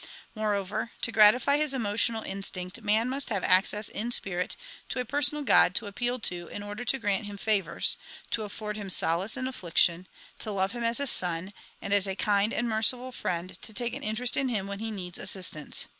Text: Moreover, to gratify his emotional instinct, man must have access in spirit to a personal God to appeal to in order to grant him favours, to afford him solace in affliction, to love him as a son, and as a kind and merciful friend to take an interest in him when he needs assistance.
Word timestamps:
Moreover, 0.33 0.89
to 1.01 1.11
gratify 1.11 1.57
his 1.57 1.75
emotional 1.75 2.23
instinct, 2.23 2.81
man 2.81 3.07
must 3.07 3.29
have 3.29 3.43
access 3.43 3.87
in 3.87 4.11
spirit 4.11 4.55
to 4.89 4.99
a 4.99 5.05
personal 5.05 5.43
God 5.43 5.75
to 5.75 5.85
appeal 5.85 6.17
to 6.21 6.47
in 6.47 6.63
order 6.63 6.83
to 6.83 6.97
grant 6.97 7.25
him 7.27 7.37
favours, 7.37 7.97
to 8.31 8.41
afford 8.41 8.77
him 8.77 8.89
solace 8.89 9.37
in 9.37 9.47
affliction, 9.47 10.07
to 10.39 10.51
love 10.51 10.71
him 10.71 10.83
as 10.83 10.99
a 10.99 11.05
son, 11.05 11.53
and 11.83 11.93
as 11.93 12.07
a 12.07 12.15
kind 12.15 12.51
and 12.51 12.67
merciful 12.67 13.11
friend 13.11 13.61
to 13.61 13.73
take 13.75 13.93
an 13.93 14.01
interest 14.01 14.35
in 14.35 14.49
him 14.49 14.65
when 14.65 14.79
he 14.79 14.89
needs 14.89 15.19
assistance. 15.19 15.85